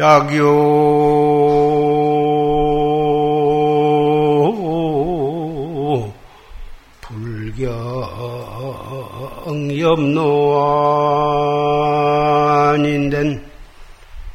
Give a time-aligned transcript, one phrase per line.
[0.00, 0.59] 약요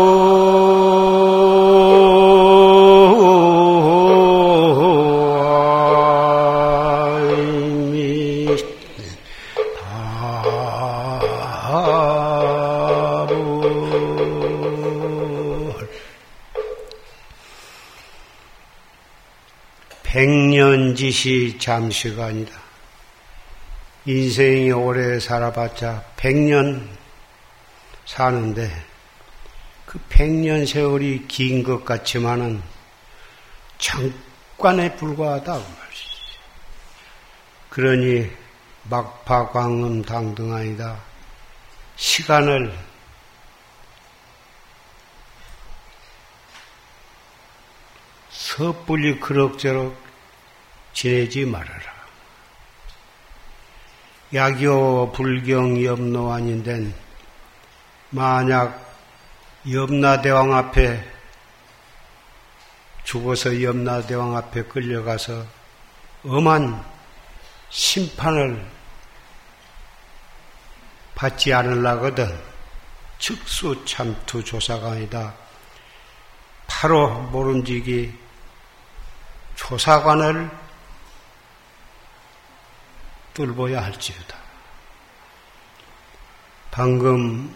[21.65, 22.53] 백년지시 잠시간이다.
[24.05, 26.87] 인생이 오래 살아봤자 백년
[28.05, 28.71] 사는데
[29.87, 32.63] 그 백년 세월이 긴 것 같지만은
[33.79, 36.05] 잠깐에 불과하다고 말이지.
[37.71, 38.31] 그러니
[38.85, 41.01] 막파 광음 당등 아니다.
[41.97, 42.77] 시간을
[48.31, 50.04] 섣불리 그럭저럭
[50.95, 51.93] 지내지 말아라.
[54.33, 56.95] 야교 불경 염노안인된
[58.11, 58.81] 만약
[59.71, 61.05] 염라대왕 앞에
[63.05, 65.45] 죽어서 염라대왕 앞에 끌려가서
[66.25, 66.85] 엄한
[67.71, 68.65] 심판을
[71.15, 72.55] 받지 않으려거든
[73.19, 75.35] 즉수 참투 조사관이다.
[76.67, 78.13] 바로 모름지기
[79.55, 80.64] 조사관을
[83.35, 84.39] 뚫어야 할지어다.
[86.71, 87.55] 방금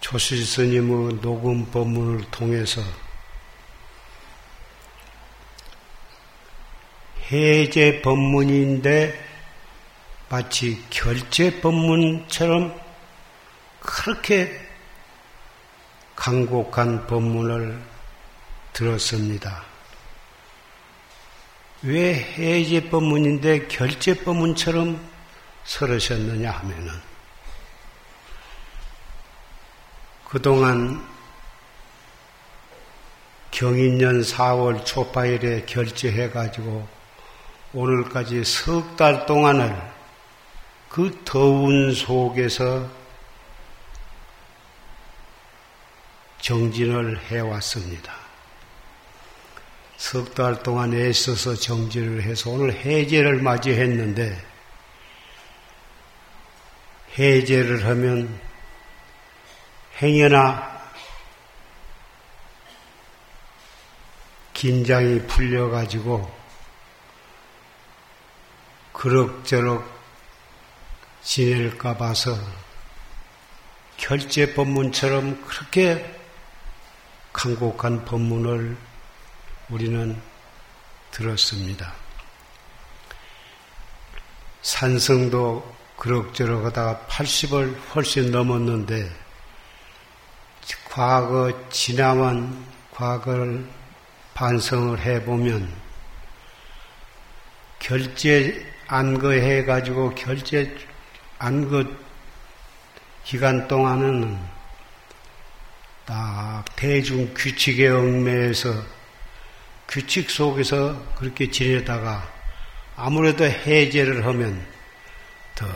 [0.00, 2.80] 조실 스님의 녹음 법문을 통해서
[7.30, 9.26] 해제 법문인데
[10.28, 12.78] 마치 결제 법문처럼
[13.80, 14.60] 그렇게
[16.14, 17.82] 강곡한 법문을
[18.72, 19.75] 들었습니다.
[21.86, 25.00] 왜 해제 법문인데 결제 법문처럼
[25.64, 26.92] 설으셨느냐 하면은
[30.28, 31.06] 그동안
[33.52, 36.88] 경인년 4월 초파일에 결제해가지고
[37.72, 39.96] 오늘까지 석 달 동안을
[40.88, 42.90] 그 더운 속에서
[46.40, 48.25] 정진을 해왔습니다.
[49.96, 54.44] 석 달 동안 애써서 정진을 해서 오늘 해제를 맞이했는데
[57.18, 58.40] 해제를 하면
[60.02, 60.76] 행여나
[64.52, 66.34] 긴장이 풀려가지고
[68.92, 69.84] 그럭저럭
[71.22, 72.36] 지낼까 봐서
[73.96, 76.14] 결제 법문처럼 그렇게
[77.32, 78.76] 강곡한 법문을
[79.68, 80.20] 우리는
[81.10, 81.92] 들었습니다.
[84.62, 89.10] 산성도 그럭저럭 하다가 80을 훨씬 넘었는데
[90.88, 93.66] 과거 지나만 과거를
[94.34, 95.72] 반성을 해보면
[97.80, 100.76] 결제 안거해 가지고 결제
[101.38, 101.84] 안거
[103.24, 104.38] 기간 동안은
[106.04, 108.95] 딱 대중 규칙에 얽매여서
[109.88, 112.32] 규칙 속에서 그렇게 지내다가
[112.96, 114.66] 아무래도 해제를 하면
[115.54, 115.66] 더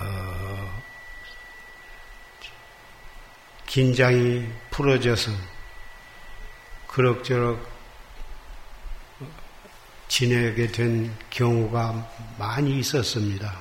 [3.67, 5.31] 긴장이 풀어져서
[6.89, 7.71] 그럭저럭
[10.09, 13.61] 지내게 된 경우가 많이 있었습니다.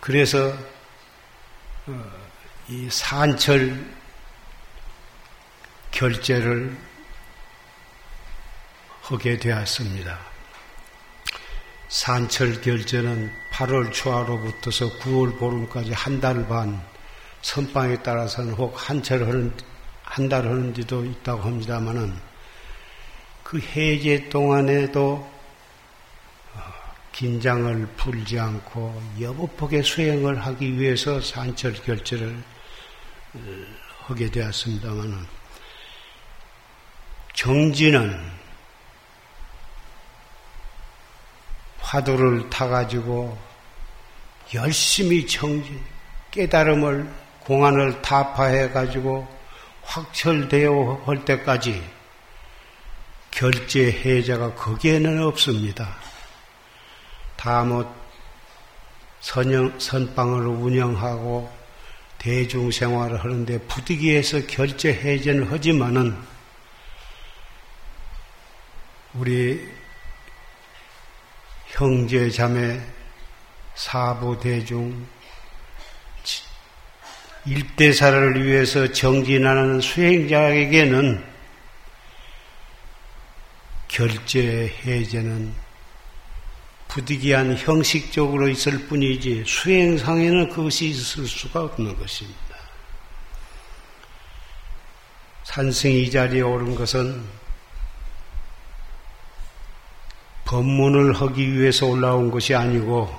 [0.00, 0.54] 그래서
[2.68, 3.84] 이 산철
[5.90, 6.76] 결제를
[9.08, 10.18] 하게 되었습니다.
[11.88, 16.78] 산철 결제는 8월 초하로부터서 9월 보름까지 한 달 반,
[17.40, 19.50] 선방에 따라서는 혹 한철 하는,
[20.02, 22.14] 한 달 하는 데도 있다고 합니다만은
[23.42, 25.26] 그 해제 동안에도
[26.54, 26.60] 어,
[27.12, 32.42] 긴장을 풀지 않고 여보폭의 수행을 하기 위해서 산철 결제를
[33.32, 33.40] 어,
[34.06, 35.26] 하게 되었습니다만은
[37.34, 38.37] 정지는
[41.88, 43.38] 화두를 타가지고
[44.54, 45.80] 열심히 정진,
[46.30, 49.26] 깨달음을, 공안을 타파해가지고
[49.82, 51.82] 확철되어 할 때까지
[53.30, 55.96] 결제 해자가 거기에는 없습니다.
[57.36, 57.94] 다뭐
[59.20, 61.50] 선영, 선방을 운영하고
[62.18, 66.18] 대중생활을 하는데 부득이해서 결제 해제는 하지만은
[69.14, 69.77] 우리
[71.70, 72.80] 형제 자매
[73.74, 75.06] 사부 대중
[77.46, 81.24] 일대사를 위해서 정진하는 수행자에게는
[83.88, 85.54] 결제 해제는
[86.88, 92.38] 부득이한 형식적으로 있을 뿐이지 수행상에는 그것이 있을 수가 없는 것입니다.
[95.44, 97.24] 산승이 이 자리에 오른 것은
[100.48, 103.14] 법문을 하기 위해서 올라온 것이 아니고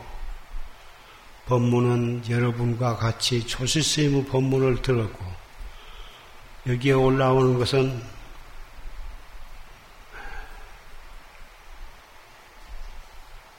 [1.46, 5.24] 법문은 여러분과 같이 조실스님의 법문을 들었고
[6.66, 8.02] 여기에 올라오는 것은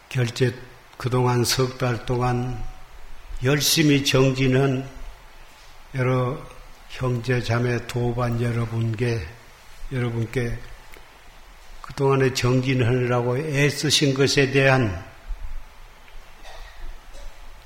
[0.09, 0.53] 결제
[0.97, 2.61] 그동안 석 달 동안
[3.45, 4.89] 열심히 정진한
[5.95, 6.37] 여러
[6.89, 9.25] 형제 자매 도반 여러분께
[9.93, 10.59] 여러분께
[11.91, 15.05] 그동안에 정진하느라고 애쓰신 것에 대한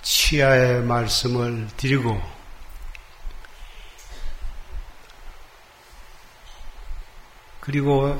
[0.00, 2.20] 치아의 말씀을 드리고
[7.60, 8.18] 그리고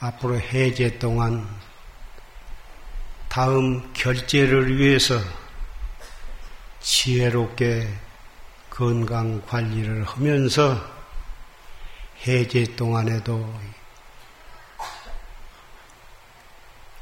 [0.00, 1.46] 앞으로 해제 동안
[3.28, 5.14] 다음 결제를 위해서
[6.80, 7.86] 지혜롭게
[8.70, 10.80] 건강 관리를 하면서
[12.26, 13.77] 해제 동안에도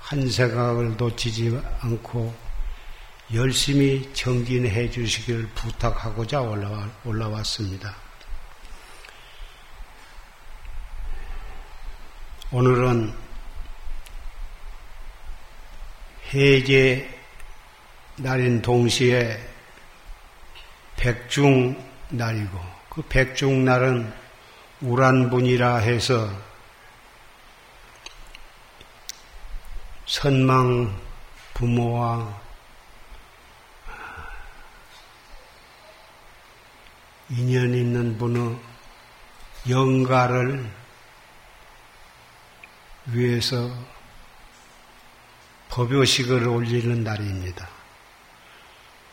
[0.07, 2.33] 한 생각을 놓치지 않고
[3.35, 7.93] 열심히 정진해 주시길 부탁하고자 올라와, 올라왔습니다.
[12.53, 13.13] 오늘은
[16.33, 17.21] 해제
[18.15, 19.41] 날인 동시에
[20.95, 22.61] 백중 날이고
[22.91, 24.13] 그 백중 날은
[24.83, 26.31] 우란분이라 해서
[30.07, 30.97] 선망
[31.53, 32.41] 부모와
[37.31, 38.57] 인연 있는 분의
[39.69, 40.71] 영가를
[43.07, 43.69] 위해서
[45.71, 47.69] 법요식을 올리는 날입니다.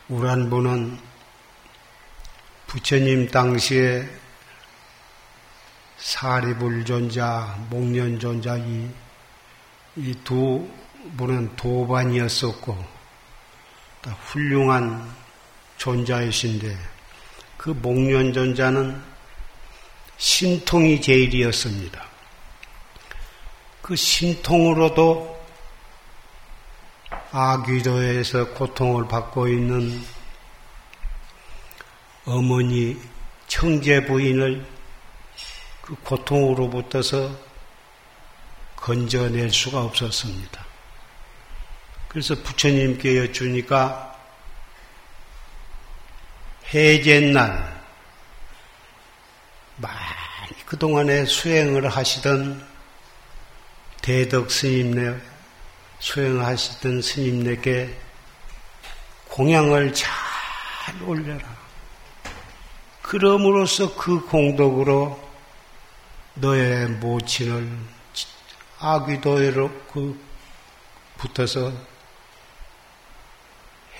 [0.09, 0.99] 우란부는
[2.67, 4.07] 부처님 당시에
[5.97, 9.03] 사리불존자, 목련존자 이
[10.23, 10.67] 두
[11.17, 12.85] 분은 도반이었었고
[14.25, 15.09] 훌륭한
[15.77, 16.77] 존자이신데
[17.57, 19.01] 그 목련존자는
[20.17, 22.03] 신통이 제일이었습니다.
[23.81, 25.43] 그 신통으로도
[27.31, 30.01] 아귀도에서 고통을 받고 있는
[32.25, 32.97] 어머니
[33.47, 34.65] 청제 부인을
[35.81, 37.35] 그 고통으로부터서
[38.77, 40.72] 건져낼 수가 없었습니다.
[42.13, 44.15] 그래서 부처님께 여쭈니까
[46.71, 47.83] 해제날
[49.77, 52.63] 많이 그동안에 수행을 하시던
[54.03, 55.19] 대덕 스님네
[55.97, 57.97] 수행하시던 스님네게
[59.29, 60.11] 공양을 잘
[61.03, 61.43] 올려라.
[63.01, 65.19] 그럼으로써 그 공덕으로
[66.35, 67.67] 너의 모친을
[68.77, 70.19] 아귀도에로 그
[71.17, 71.92] 붙어서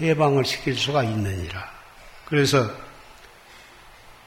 [0.01, 1.71] 해방을 시킬 수가 있느니라.
[2.25, 2.69] 그래서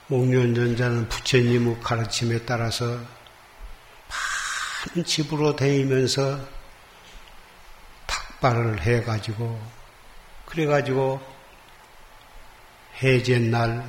[0.08, 3.00] 목련전자는 부처님의 가르침에 따라서
[4.86, 6.38] 많은 집으로 다니면서
[8.06, 9.60] 탁발을 해가지고
[10.46, 11.20] 그래가지고
[13.02, 13.84] 해제날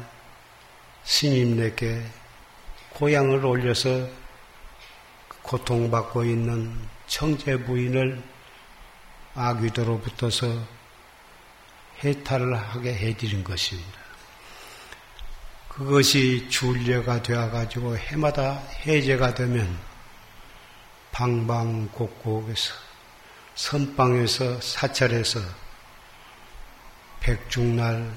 [1.04, 2.04] 스님네께
[2.90, 4.10] 고향을 올려서
[5.44, 8.22] 고통받고 있는 청제 부인을
[9.36, 10.77] 아귀도로 붙어서
[12.04, 14.00] 해탈을 하게 해드린 것입니다.
[15.70, 19.78] 그것이 줄례가 되어가지고 해마다 해제가 되면
[21.12, 22.74] 방방곡곡에서
[23.56, 25.40] 선방에서 사찰에서
[27.20, 28.12] 백중날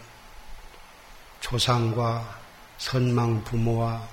[1.40, 2.40] 조상과
[2.78, 4.06] 선망 부모와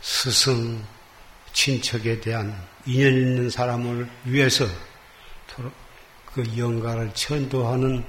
[0.00, 0.82] 스승
[1.52, 4.66] 친척에 대한 인연 있는 사람을 위해서
[6.26, 8.04] 그 영가를 천도하는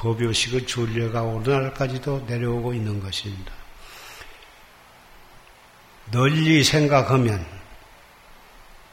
[0.00, 3.52] 법요식을 줄려가 오늘날까지도 내려오고 있는 것입니다.
[6.10, 7.46] 널리 생각하면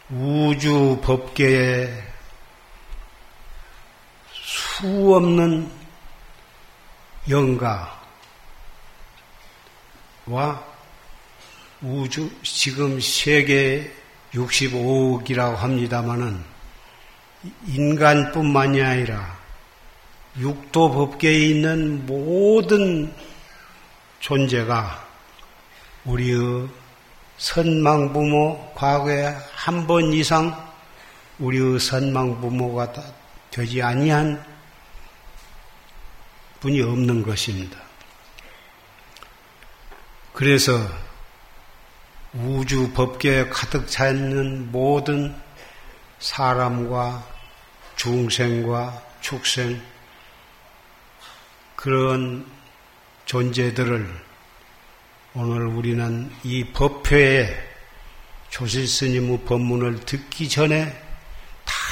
[0.10, 1.92] 우주 법계에
[4.34, 5.72] 수 없는
[7.30, 7.96] 영가와
[11.82, 13.94] 우주 지금 세계
[14.34, 16.44] 65억이라고 합니다마는
[17.66, 19.37] 인간뿐만이 아니라
[20.40, 23.14] 육도 법계에 있는 모든
[24.20, 25.08] 존재가
[26.06, 26.68] 우리의
[27.38, 30.56] 선망부모 과거에 한 번 이상
[31.40, 32.94] 우리의 선망부모가
[33.52, 34.44] 되지 아니한
[36.60, 37.80] 분이 없는 것입니다.
[40.34, 40.72] 그래서
[42.34, 45.36] 우주 법계에 가득 차 있는 모든
[46.20, 47.26] 사람과
[47.96, 49.82] 중생과 축생
[51.78, 52.46] 그런
[53.24, 54.06] 존재들을
[55.36, 57.66] 오늘 우리는 이 법회에
[58.50, 60.92] 조실 스님의 법문을 듣기 전에
[61.64, 61.88] 다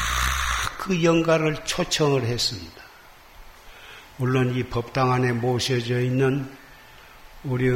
[0.85, 2.83] 그 영가를 초청을 했습니다.
[4.17, 6.47] 물론 이 법당 안에 모셔져 있는
[7.43, 7.71] 우리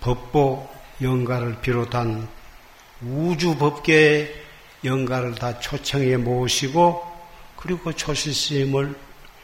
[0.00, 0.66] 법보
[1.02, 2.26] 영가를 비롯한
[3.02, 4.42] 우주 법계의
[4.82, 7.06] 영가를 다 초청해 모시고
[7.56, 8.96] 그리고 조실 스님을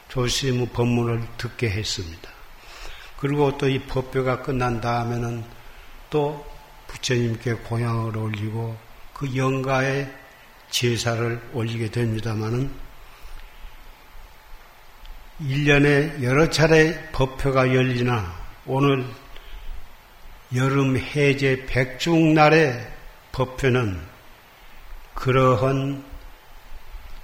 [0.09, 2.31] 조실스님의 법문을 듣게 했습니다.
[3.19, 5.45] 그리고 또 이 법배가 끝난 다음에는
[6.11, 6.47] 또
[6.87, 8.77] 부처님께 공양을 올리고
[9.13, 10.09] 그 영가에
[10.71, 12.71] 제사를 올리게 됩니다마는
[15.41, 18.35] 1년에 여러 차례 법회가 열리나
[18.67, 19.07] 오늘
[20.55, 22.93] 여름 해제 백중날의
[23.33, 24.01] 법회는
[25.15, 26.05] 그러한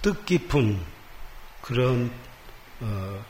[0.02, 0.80] 뜻깊은
[1.62, 2.10] 그런
[2.82, 3.24] 어,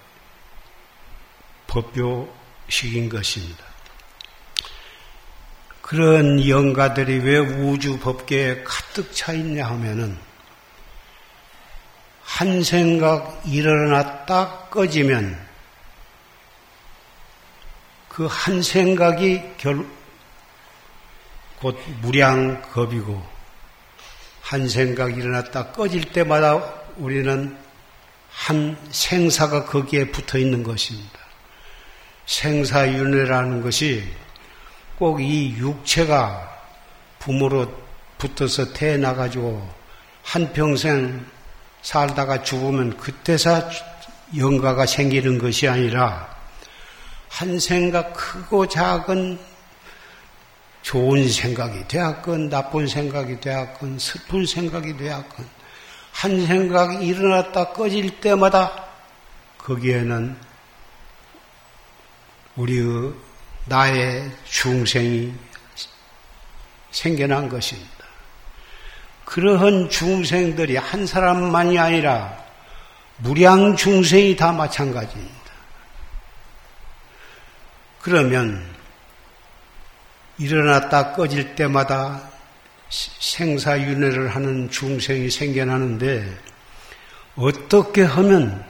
[1.67, 3.65] 법요식인 것입니다.
[5.81, 10.19] 그런 영가들이 왜 우주 법계에 가득 차 있냐 하면은
[12.23, 15.53] 한 생각 일어났다 꺼지면
[18.09, 19.87] 그 한 생각이 결,
[21.59, 23.23] 곧 무량겁이고
[24.43, 26.57] 한 생각이 일어났다 꺼질 때마다
[26.97, 27.57] 우리는
[28.33, 31.19] 한 생사가 거기에 붙어 있는 것입니다.
[32.27, 34.05] 생사윤회라는 것이
[34.99, 36.49] 꼭 이 육체가
[37.19, 37.73] 부모로
[38.19, 39.69] 붙어서 태어나가지고
[40.23, 41.27] 한평생
[41.83, 43.69] 살다가 죽으면 그때서
[44.37, 46.33] 영가가 생기는 것이 아니라
[47.29, 49.39] 한 생각 크고 작은
[50.83, 55.62] 좋은 생각이 되었건 나쁜 생각이 되었건 슬픈 생각이 되었건
[56.13, 58.87] 한 생각이 일어났다 꺼질 때마다
[59.59, 60.37] 거기에는
[62.57, 63.15] 우리의
[63.67, 65.35] 나의 중생이
[66.91, 67.91] 생겨난 것입니다.
[69.25, 72.37] 그러한 중생들이 한 사람만이 아니라
[73.17, 75.53] 무량 중생이 다 마찬가지입니다.
[78.03, 78.63] 그러면
[80.39, 82.32] 일어났다 꺼질 때마다
[82.93, 86.39] 생사윤회를 하는 중생이 생겨나는데
[87.37, 88.67] 어떻게 하면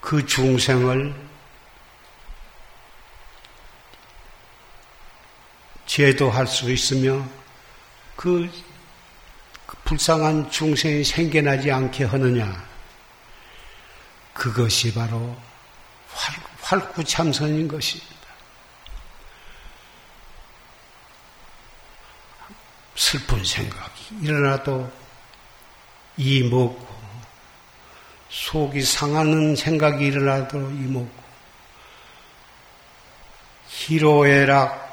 [0.00, 1.12] 그 중생을
[5.86, 7.26] 제도할 수 있으며
[8.14, 8.48] 그,
[9.66, 12.70] 그 불쌍한 중생이 생겨나지 않게 하느냐?
[14.32, 15.36] 그것이 바로
[16.12, 18.20] 활, 활구참선인 것입니다.
[23.00, 24.92] 슬픈 생각이 일어나도
[26.18, 26.86] 이 먹고
[28.28, 31.10] 속이 상하는 생각이 일어나도 이 먹고
[33.68, 34.90] 희로애락.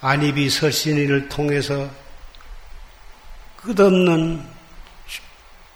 [0.00, 1.90] 안입이 설신이를 통해서
[3.56, 4.48] 끝없는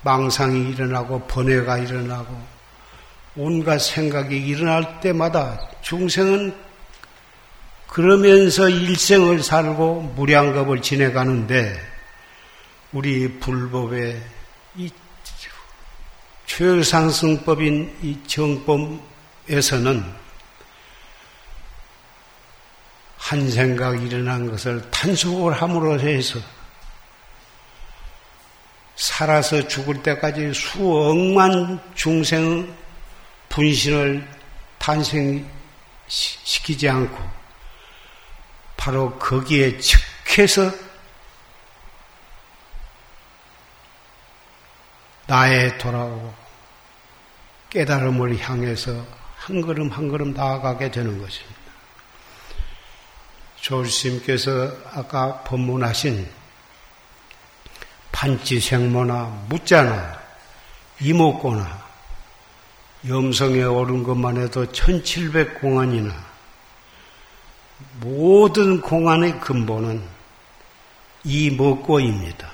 [0.03, 2.41] 망상이 일어나고 번뇌가 일어나고
[3.35, 6.72] 온갖 생각이 일어날 때마다 중생은
[7.93, 11.79] 그러면서 일생을 살고 무량겁을 지내가는데
[12.93, 14.23] 우리 불법의
[14.77, 14.91] 이
[16.47, 20.03] 최상승법인 이 정법에서는
[23.19, 26.39] 한 생각 일어난 것을 탄속을 함으로 해서
[28.97, 32.75] 살아서 죽을 때까지 수억만 중생
[33.51, 34.27] 분신을
[34.79, 37.42] 탄생시키지 않고
[38.83, 40.69] 바로 거기에 즉해서
[45.29, 46.35] 나에 돌아오고
[47.71, 51.61] 깨달음을 향해서 한 걸음 한 걸음 나아가게 되는 것입니다.
[53.61, 56.29] 조스님께서 아까 법문하신
[58.11, 60.21] 판치생모나 무자나
[60.99, 61.85] 이목고나
[63.07, 66.32] 염성에 오른 것만 해도 1700공안이나
[68.01, 70.03] 모든 공안의 근본은
[71.25, 72.51] 이목고입니다.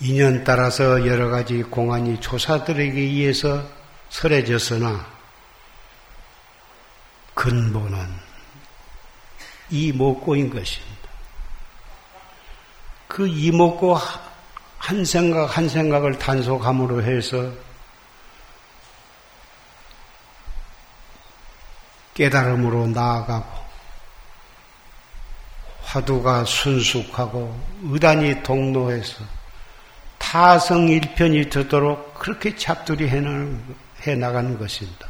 [0.00, 3.62] 인연 따라서 여러 가지 공안이 조사들에게 의해서
[4.08, 5.06] 설해졌으나
[7.34, 8.06] 근본은
[9.70, 11.10] 이목고인 것입니다.
[13.06, 13.98] 그 이목고
[14.78, 17.52] 한 생각 한 생각을 단속함으로 해서
[22.20, 23.48] 깨달음으로 나아가고
[25.84, 29.24] 화두가 순숙하고 의단이 동로해서
[30.18, 33.08] 타성 일편이 되도록 그렇게 잡들이
[34.02, 35.08] 해나가는 것입니다.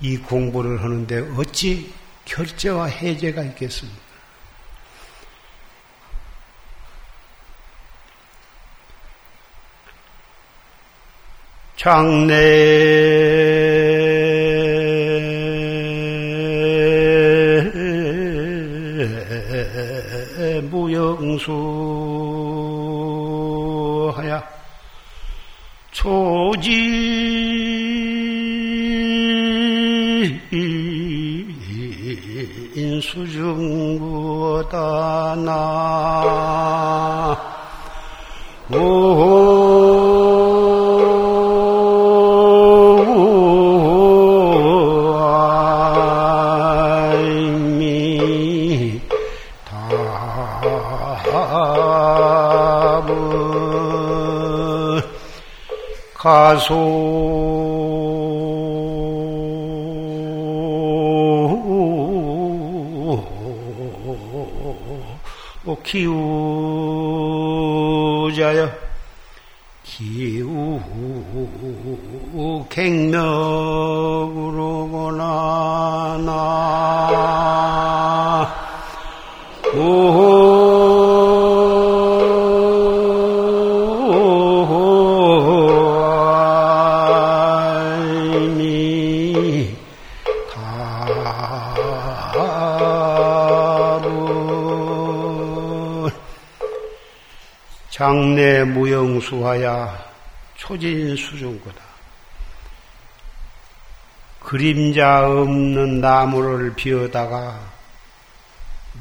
[0.00, 4.10] 이 공부를 하는데 어찌 결제와 해제가 있겠습니까?
[11.76, 13.39] 장래
[20.62, 21.50] 무영수하야
[25.92, 27.40] 초지
[33.00, 33.70] 수중부다나
[56.22, 57.19] 가소
[98.00, 100.10] 장내 무영수하야
[100.56, 101.82] 초진수중구다.
[104.40, 107.60] 그림자 없는 나무를 비어다가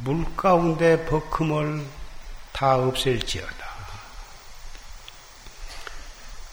[0.03, 1.81] 물 가운데 버금을
[2.51, 3.69] 다 없앨지어다.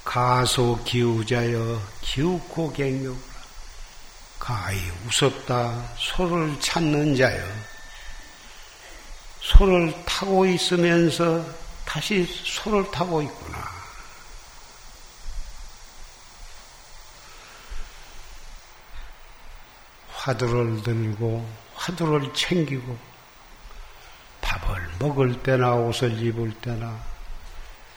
[0.04, 3.12] 가소 기우자여 기우코 갱묘
[4.38, 7.44] 가히 웃었다 소를 찾는 자여
[9.40, 13.77] 소를 타고 있으면서 다시 소를 타고 있구나.
[20.12, 22.99] 화두를 들고 화두를 챙기고
[24.40, 27.01] 밥을 먹을 때나 옷을 입을 때나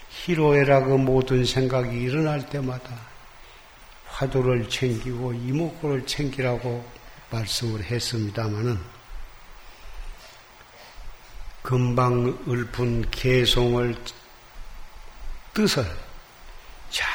[0.10, 2.96] 희로애락 그 모든 생각이 일어날 때마다
[4.06, 6.86] 화두를 챙기고 이목구를 챙기라고
[7.32, 8.99] 말씀을 했습니다마는
[11.70, 13.96] 금방 읊은 개송을
[15.54, 15.86] 뜻을
[16.90, 17.08] 잘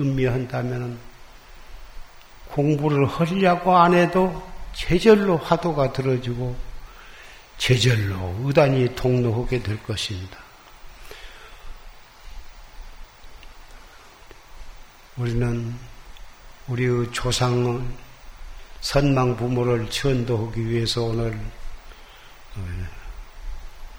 [0.00, 0.98] 음미한다면
[2.48, 6.56] 공부를 하려고 안 해도 제절로 화두가 들어지고
[7.56, 10.38] 제절로 의단이 통로하게 될 것입니다.
[15.16, 15.72] 우리는
[16.66, 17.96] 우리의 조상
[18.80, 21.38] 선망 부모를 천도하기 위해서 오늘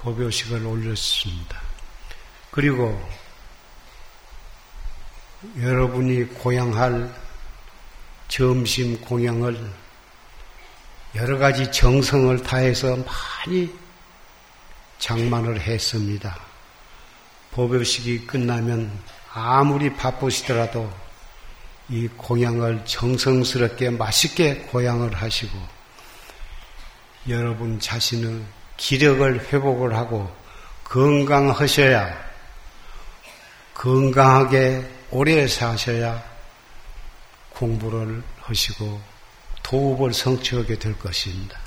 [0.01, 1.61] 법요식을 올렸습니다.
[2.51, 2.99] 그리고
[5.61, 7.13] 여러분이 고향할
[8.27, 9.57] 점심 공양을
[11.15, 13.73] 여러 가지 정성을 다해서 많이
[14.99, 16.39] 장만을 했습니다.
[17.51, 18.91] 법요식이 끝나면
[19.33, 20.91] 아무리 바쁘시더라도
[21.89, 25.57] 이 공양을 정성스럽게 맛있게 고양을 하시고
[27.27, 30.33] 여러분 자신의 기력을 회복을 하고
[30.85, 32.17] 건강하셔야
[33.73, 36.23] 건강하게 오래 사셔야
[37.51, 39.01] 공부를 하시고
[39.63, 41.59] 도업을 성취하게 될 것입니다.